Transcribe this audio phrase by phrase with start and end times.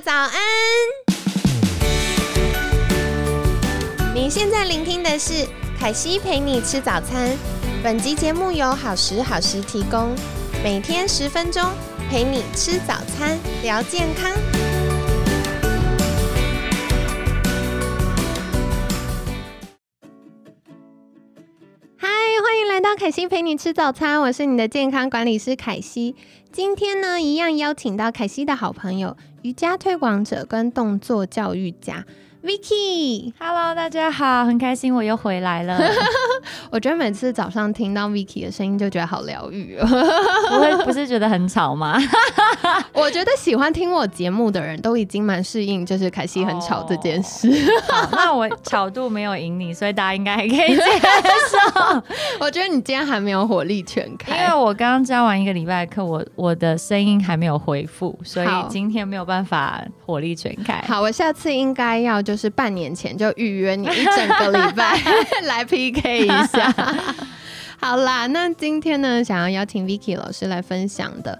[0.00, 0.32] 早安！
[4.14, 5.46] 你现在聆听的是
[5.78, 7.34] 凯西陪你吃早餐。
[7.82, 10.14] 本集节目由好时好食提供，
[10.62, 11.62] 每天十分钟
[12.10, 14.30] 陪你吃早餐，聊健康。
[21.96, 22.08] 嗨，
[22.44, 26.14] 欢迎来到凯西陪你吃早餐，我是你的健康管理师凯西。
[26.52, 29.16] 今天呢，一样邀请到凯西的好朋友，
[29.46, 32.04] 瑜伽推广者跟动作教育家。
[32.46, 33.32] Vicky。
[33.40, 35.76] Hello，大家好，很开心我又回来了。
[36.70, 39.84] 我觉得每次早上听到 Vicky 的声音，就觉得好疗愈哦。
[40.48, 41.98] 不会不是觉得很吵吗？
[42.94, 47.50] 我觉得喜欢听我节目的人都已经蛮适应，就是凯西很吵这件事。
[47.88, 52.02] 好那我巧度没有赢你，所以大家应该还可以接受。
[52.38, 60.80] 我觉得你今天还没有火力全开因，为我刚刚教完一个礼拜课，我我的声音还没有恢复，所以今天没有办法火力全开。
[60.86, 65.00] 好，我下次应该要就是半年前就预约你一整个礼拜
[65.46, 66.74] 来 PK 一下。
[67.80, 71.38] 好啦，那今天呢，想要邀请 Vicky 老师来分享的，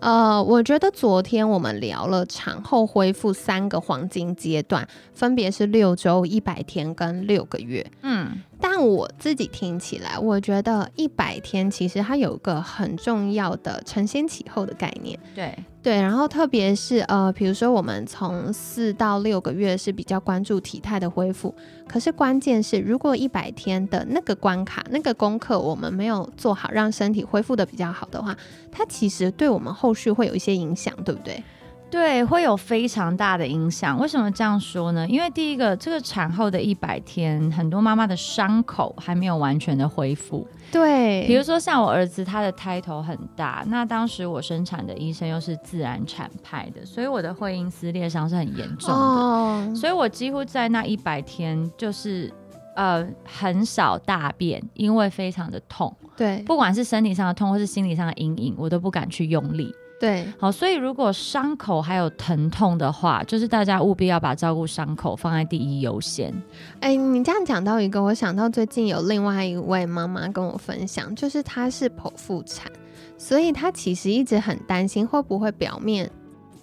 [0.00, 7.86] 呃，我觉得昨天我们聊了产后恢复三个黄金阶段，分别是六周、一百天跟六个月。
[8.02, 15.18] 嗯，但我自己听起来，我觉得一百天其实它有一个很重要的承先启后的概念。
[15.34, 21.54] 对，对，然后特别是呃，比如说我们从四到六个月是比较关注体态的恢复，
[21.86, 28.36] 可是关键是如果一百天的那个关卡、那个功课我们没有做好，让身体恢复的比较好的话，
[28.72, 31.42] 它其实对我们后续会有一些影响，对不对？
[31.90, 33.98] 对，会有非常大的影响。
[33.98, 35.06] 为什么这样说呢？
[35.08, 40.46] 因为第一个，这个产后的一百天，很多妈妈的伤口还没有完全的恢复。
[40.70, 52.32] 对比如说像我儿子，他的胎头很大，那当时我生产的医生又是自然产派的，所以我的会阴撕裂伤是很严重的，哦，所以我几乎在那一百天就是。
[52.76, 59.74] 呃，很少大便，因为非常的痛，对不管是身体上的痛或是心理上的阴影，我都不敢去用力。
[60.00, 66.32] 对，好，所以如果伤口还有疼痛的话，就是大家务必要把照顾伤口放在第一优先。
[66.80, 72.70] 哎，你这样讲到一个，我想到最近有另外一位妈妈跟我分享，就是她是剖腹产，
[73.16, 76.08] 所以她其实一直很担心会不会表面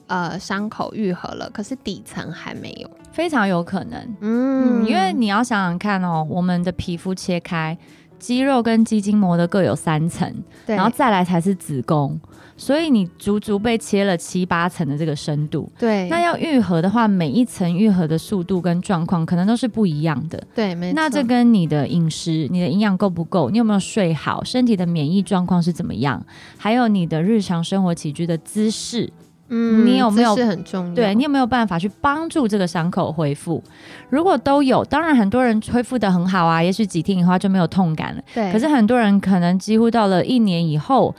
[0.08, 2.90] 呃伤口愈合了，可是底层还没有。
[3.12, 7.78] 非常有可能，嗯嗯，因为你要想想看哦，我们的皮肤切开，
[8.26, 10.34] 肌肉跟肌筋膜的各有三层，
[10.66, 12.20] 然后再来才是子宫，
[12.58, 15.72] 所以你足足被切了七八层的这个深度。
[15.78, 20.44] 对，那要愈合的话，每一层愈合的速度跟状况可能都是不一样的。
[20.56, 20.96] 对，没错。
[20.96, 26.26] 那这跟你的饮食、你的营养够不够，你有没有睡好，身体的免疫状况是怎么样，
[26.58, 29.08] 还有你的日常生活起居的姿势，
[29.48, 30.96] 嗯你有没有姿势很重要？
[30.96, 33.64] 对你有没有办法去帮助这个伤口恢复？
[34.10, 38.22] 如果都有，当然很多人恢复的很好啊，也许几天以后就没有痛感了。
[38.34, 41.16] 对，可是很多人可能几乎到了一年以后，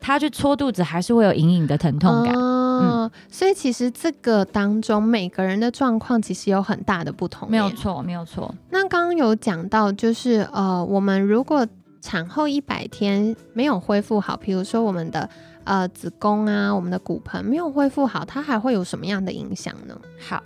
[0.00, 2.34] 他去搓肚子还是会有隐隐的疼痛感。
[2.34, 7.50] 哦，所以其实这个当中每个人的状况其实有很大的不同。
[7.50, 7.68] 没有。
[7.70, 8.52] 错，没有错。
[8.70, 11.66] 那刚刚有讲到，就是呃，我们如果
[12.00, 15.28] 产后一百天没有恢复好，比如说我们的
[15.68, 19.94] 呃子宫啊，我们的骨盆没有恢复好，它还会有什么样的影响呢？
[20.18, 20.42] 好，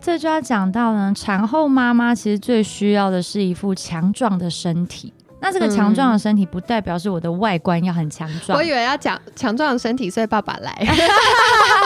[0.00, 5.12] 这就要讲到呢，产后妈妈其实最需要的是一副强壮的身体。
[5.40, 10.86] 那这个强壮的身体不代表是我的外观要很强壮，我以为要讲强壮的身体，所以爸爸来。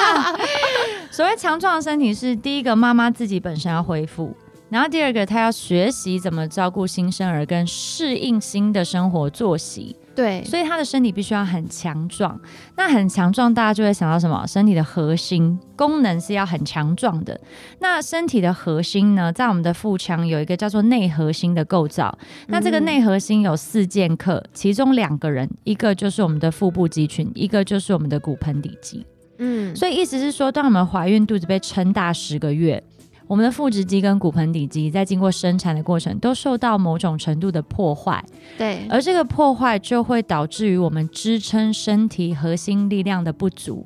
[1.10, 4.36] 所谓强壮的身体是第一个，妈妈自己本身要恢复。
[4.68, 12.40] 然后第二个，她要学习怎么照顾新生儿，跟适应新的生活作息，对，所以他的身体必须要很强壮。
[12.76, 14.44] 那很强壮，大家就会想到什么？
[14.46, 17.38] 身体的核心功能是要很强壮的。
[17.80, 22.18] 那身体的核心呢，在我们的腹腔有一个叫做内核心的构造。
[22.48, 29.06] 那这个内核心有四剑客，其中两个人，一个就是我们的腹部肌群，一个就是我们的骨盆底肌。
[29.38, 32.82] 嗯，所以意思是说，当我们怀孕肚子被撑大十个月，
[33.26, 38.24] 我们的腹直肌跟骨盆底肌在经过生产的过程都受到某种程度的破坏，
[38.56, 43.84] 对，而这个破坏就会导致于我们支撑身体核心力量的不足。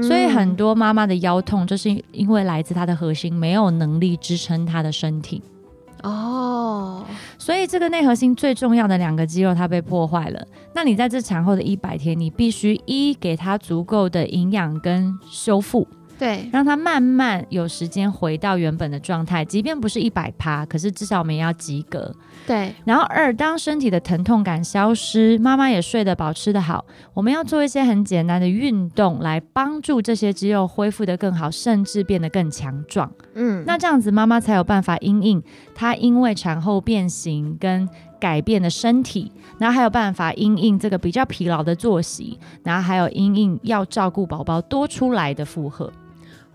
[0.00, 5.42] 所以很多妈妈的腰痛，就是因为来自她的核心没有能力支撑她的身体。
[6.02, 7.04] 哦，
[7.38, 10.46] 所以这个内核心最重要的两个肌肉它被破坏了。
[10.74, 15.86] 那你在这产后的一百天，你必须一给它足够的营养跟修复。
[16.22, 22.14] 对，让它慢慢有时间回到原本的状态，即便不是一百趴，可是至少我们也要及格。
[22.46, 33.10] 对，然后二，当身体的疼痛感消失，妈妈也睡得饱、吃得好，我们要做一些很简单的运动来帮助这些肌肉恢复得更好，甚至变得更强壮。
[33.34, 35.42] 嗯，那这样子妈妈才有办法因应
[35.74, 37.88] 她因为产后变形跟
[38.20, 45.92] 改变的身体，然后还有办法因应这个比较疲劳的作息，然后还有因应要照顾宝宝多出来的负荷。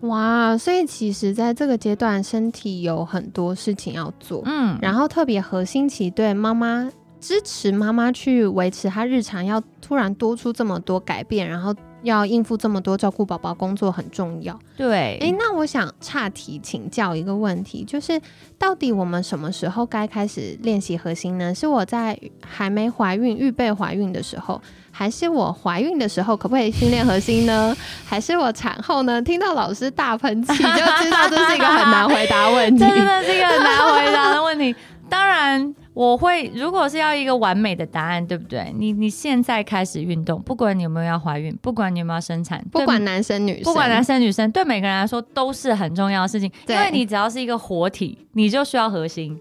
[0.01, 6.87] 哇，所以其实在这个阶段，身体有很多事情要做，嗯，然后特别核心期对妈妈
[7.19, 11.73] 支持妈妈去维持她日常要突然多出这么多改变，然后
[12.03, 14.57] 要应付这么多照顾宝宝工作很重要。
[14.75, 18.19] 对，诶，那我想岔题请教一个问题，就是
[18.57, 21.53] 到底我们什么时候该开始练习核心呢？
[21.53, 24.61] 是我在还没怀孕、预备怀孕的时候，
[24.91, 27.75] 还是我怀孕的时候可不可以训练核心呢？
[28.05, 29.21] 还是我产后呢？
[29.21, 32.87] 听到老师大喷气就知道这是一个很难回答问题这。
[32.95, 34.75] 真的是一个很难回答的问题。
[35.09, 38.71] 当然，我会如果是要一个完美的答案，对不对？
[38.77, 49.39] 你你现在开始运动，不管你有没有要怀孕，不管你有没有生产，不管男生女生，不管男生女生，对每个人来说都是很重要的事情，因对为你只要是一个活体，你就需要核心。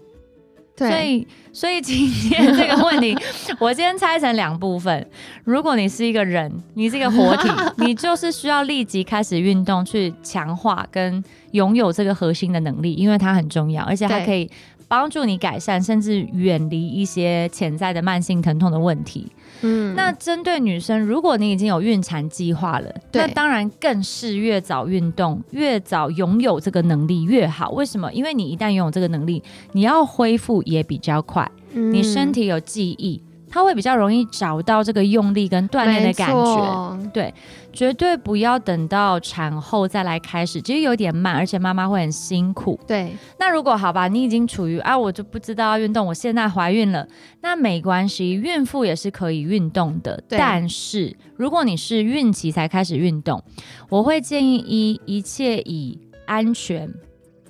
[0.75, 3.15] 所，以，所以今天这个问题，
[3.59, 5.07] 我今天拆成两部分。
[5.43, 7.49] 如果你是一个人，你是一个活体，
[7.83, 14.47] 你就是需要立即开始运动，去强化跟拥有这个核心的能力，因为它很重要，而且它可以
[14.87, 19.31] 帮助你改善，甚至远离一些潜在的慢性疼痛的问题。
[19.61, 27.71] 嗯那针对女生，如果你已经有孕产计划了，那当然更是越早运动，越早拥有这个能力越好。
[27.71, 28.11] 为什么？
[28.13, 29.41] 因为你一旦拥有这个能力，
[29.71, 33.19] 你要恢复也比较快，你身体有记忆，
[33.49, 37.09] 它会比较容易找到这个用力跟锻炼的感觉。
[37.11, 37.33] 觉，
[37.77, 42.79] 绝对不要等到产后再来开始，其实有点慢，而且妈妈会很辛苦。
[42.87, 47.07] 对，那如果好吧，你已经处于啊，我就不知道要运动，我现在怀孕了，
[47.41, 50.19] 那没关系，孕妇也是可以运动的。
[50.27, 53.43] 对但是如果你是孕期才开始运动，
[53.89, 56.91] 我会建议一一切以安全。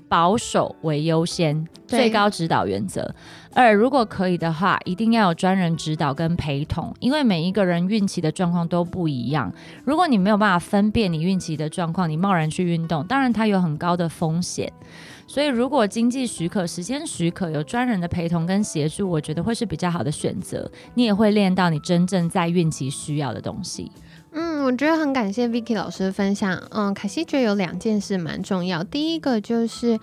[0.08, 3.14] 保守为优先，最高指导原则。
[3.54, 9.52] 二，如果可以的话，一定要有专人指导跟陪同，因为每一个人孕期的状况都不一样。
[9.84, 14.72] 如果你没有办法分辨你孕期的状况，你贸然去运动，当然它有很高的风险。
[15.30, 20.72] 所以，如果经济许可、时间许可，有专人的陪同跟协助，我觉得会是比较好的选择。
[20.94, 23.92] 你也会练到你真正在孕期需要的东西。
[24.68, 26.62] 嗯，我觉得很感谢 Vicky 老师的分享。
[26.72, 30.00] 嗯，凯西觉得有两件事蛮重要，第一个就是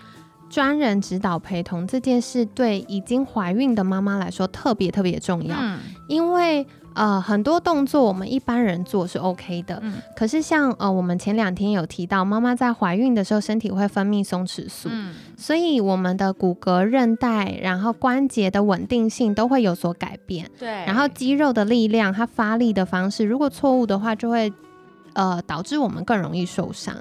[0.48, 5.78] 专人指导陪同这件事，对已经怀孕的妈妈来说特别特别重要，嗯，
[6.08, 6.66] 因为。
[6.94, 20.48] 呃，很多动作我们一般人做是 OK 的，嗯可是像呃，我们前两天有提到，妈妈在怀孕的时候，身体会分泌松弛素，嗯，所以我们的骨骼、韧带，然后关节的稳定性都会有所改变。
[20.58, 20.68] 对。
[20.86, 24.52] 然后肌肉的力量，它发力的方式，如果错误的话，就会
[25.14, 26.94] 呃导致我们更容易受伤。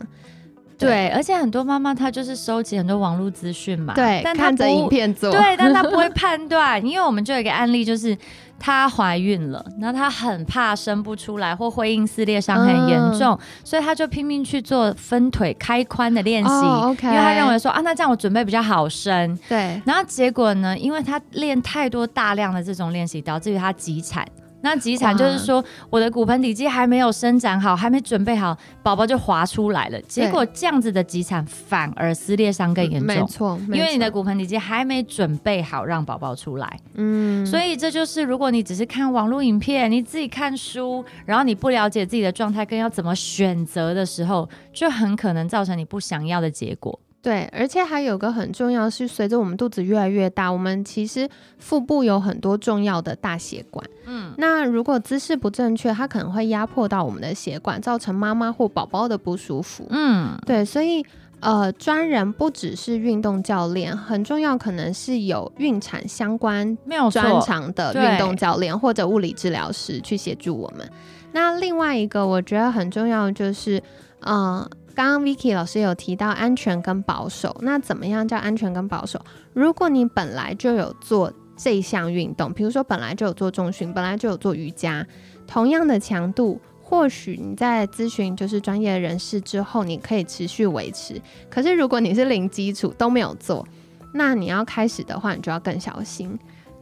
[0.76, 8.18] 对，而且很多妈妈她就是收集很多网络资讯嘛，对，看着影片做，对，但她不会判断，因为我们就有一个案例，就是
[8.60, 19.38] 她怀孕了，然后她很怕生不出来或会阴撕裂伤很严重，所以她就拼命去做分腿开髋的练习，因为她认为说啊，那这样我准备比较好生。
[19.50, 24.26] 对然后结果呢，因为她练太多大量的这种练习，导致于她急产。
[24.64, 30.02] 那急产就是说，我的骨盆底肌还没有伸展好，还没准备好，宝宝就滑出来了。
[30.04, 36.80] 结果这样子的急产反而撕裂伤更严重，没错，因为你的骨盆底肌还没准备好让宝宝出来。
[36.94, 46.98] 嗯，所以这就是，如果你只是看网络影片，你自己看书，然后你不了解自己的状态跟要怎么选择的时候，就很可能造成你不想要的结果。
[47.24, 51.28] 对，而且还有个很重要是，随着我们肚子越来越大，我们其实
[51.58, 53.84] 腹部有很多重要的大血管。
[54.06, 59.88] 嗯，那如果姿势不正确，它可能会压迫到我们的血管，造成妈妈或宝宝的不舒服。
[59.90, 61.02] 嗯，对，所以
[61.40, 66.78] 呃，专人不只是运动教练，很重要，可能是有孕产相关
[67.10, 67.42] 专。
[67.42, 70.86] 长的运动教练或者物理治疗师去协助我们。
[71.32, 73.82] 那另外一个我觉得很重要就是，
[74.26, 79.20] 嗯、刚刚 Vicky 老师有提到安全跟保守，那怎么样叫安全跟保守？
[79.54, 85.06] 如果你本来就有做这项运动，比如说本来就有做重训，本来就有做瑜伽，
[85.48, 91.20] 同样的强度，或许你在咨询就是专业人士之后，你可以持续维持。
[91.50, 93.68] 可是如果你是零基础都没有做，
[94.14, 96.38] 那你要开始的话，你就要更小心。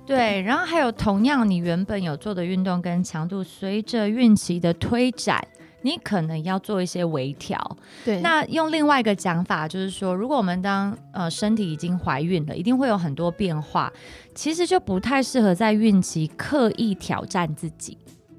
[0.06, 5.41] 对，然后还有同样你原本有做的运动跟强度，随着孕期的推展，
[5.81, 7.59] 你可能要做一些微调。
[8.05, 13.91] 对，那用另外一个讲法，就是说，如果我们当呃身体已经怀孕了，一定会有很多变化，
[14.35, 17.97] 其实就不太适合在孕期刻意挑战自己。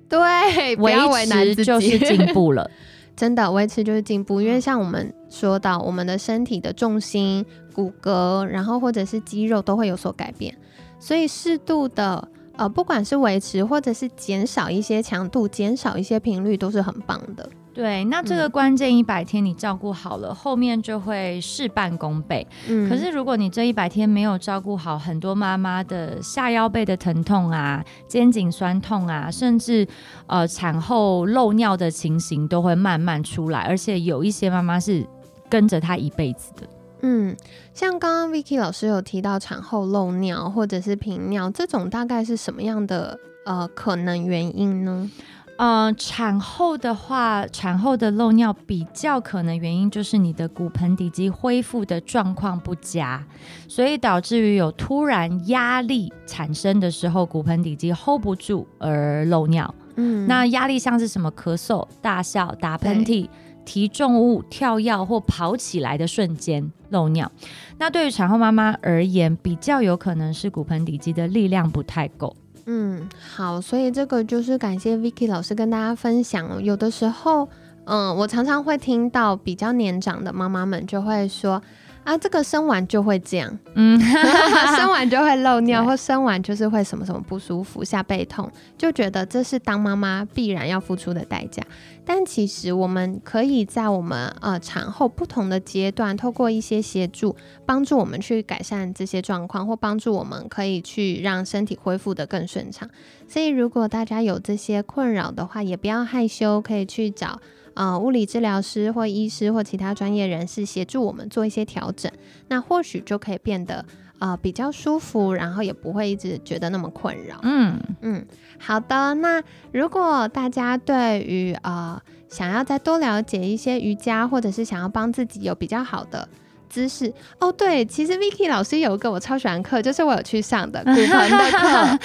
[0.09, 2.71] 对， 不要为难自己，维持就是进步了。
[3.15, 7.45] 真的维持就是进步，因为像我们说到，我们的身体的重心、
[7.75, 10.57] 骨骼，然后或者是肌肉都会有所改变，
[10.99, 17.49] 所以适度的呃，不管是维持或者是减少一些强度、减少一些频率，都是很棒的。
[17.75, 22.47] 对，那这个关键一百天你照顾好了，后面就会事半功倍。
[22.69, 29.89] 嗯可是如果你这一百天没有照顾好，很多妈妈的下腰背的疼痛啊、肩颈酸痛啊，甚至
[30.27, 35.07] 呃产后漏尿的情形都会慢慢出来，而且有一些妈妈是
[35.49, 36.69] 跟着她一辈子的。
[37.03, 37.37] 嗯，
[37.75, 45.11] 像刚刚 Vicky 老师有提到产后漏尿或者是频尿，这种大概是什么样的呃可能原因呢？
[45.59, 53.25] 呃，产后的话，产后的漏尿比较可能原因就是你的骨盆底肌恢复的状况不佳，
[53.69, 59.73] 所以导致于有突然压力产生的时候，骨盆底肌 hold 不住而漏尿。
[59.97, 63.29] 嗯那压力像是什么咳嗽、大笑、打喷嚏、
[63.65, 67.31] 提重物、跳跃或跑起来的瞬间漏尿。
[67.79, 72.37] 那对于产后妈妈而言，比较有可能是骨盆底肌的力量不太够。
[72.67, 76.63] 嗯，好，所以这个就是感谢 Vicky 老师跟大家分享。
[76.63, 77.49] 有的时候，
[77.85, 81.63] 嗯，我常常会听到比较年长的妈妈们就会说。
[82.05, 83.99] 啊，这个生完就会这样，嗯，
[84.77, 91.63] 生完就会漏尿，或生完就是会什么什么不舒服、下背痛，就觉得这是当妈妈必然要付出的代价。
[92.05, 102.91] 但其实我们可以在我们呃产后不同的阶段，透过一些协助，帮助我们去改善这些状况，或帮助我们可以去让身体恢复的更顺畅。
[103.29, 107.41] 所以如果大家有这些困扰的话，也不要害羞，可以去找
[107.75, 112.11] 呃物理治疗师或医师或其他专业人士协助我们做一些调整，
[112.49, 113.85] 那或许就可以变得
[114.19, 117.39] 呃比较舒服，然后也不会一直觉得那么困扰。
[117.43, 117.79] 嗯。
[118.01, 118.27] 嗯，
[118.59, 119.15] 好的。
[119.15, 126.29] 那如果大家对于呃想要再多了解一些瑜伽，或者是想要帮自己有比较好的
[126.73, 131.99] 姿势，哦，对，其实 Vicky 老师有一个我超喜欢课，就是我有去上的 骨盆的课，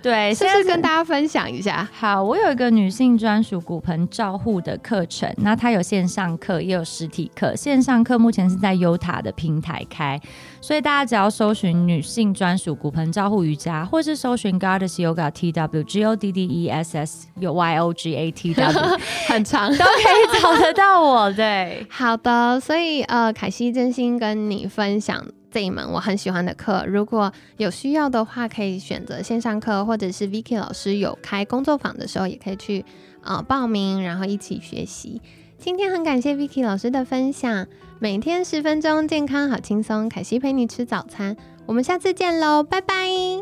[0.00, 1.88] 对， 是不是跟大家分享一下？
[1.92, 7.56] 好，我有一个女性专属骨盆照护的课程，那它有线上课，也有实体课。
[7.56, 10.20] 线上课目前是在优塔的平台开，
[10.62, 18.14] 所以大家只要搜寻女性专属骨盆照护瑜伽，或是搜寻 Goddess Yoga T W G O D D E S S 有 Y O G
[18.14, 19.68] A T W 很长。
[19.76, 21.32] 都可以找得到我。
[21.32, 26.84] 对，好的，所以呃，凯西真心跟你分享这一门我很喜欢的课。
[26.86, 32.84] 如果有需要的话，可以选择线上课，或者是 Vicky 老师有开工作坊的时候，也可以去
[33.22, 35.20] 呃报名，然后一起学习。
[35.58, 37.66] 今天很感谢 Vicky 老师的分享，
[37.98, 40.08] 每天十分钟，健康好轻松。
[40.08, 41.36] 凯西陪你吃早餐，
[41.66, 43.41] 我们下次见喽，拜拜。